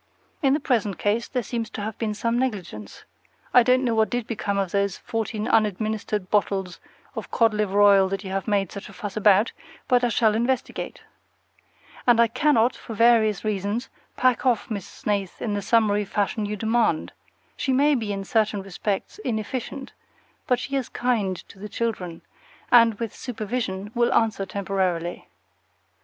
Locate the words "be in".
17.93-18.23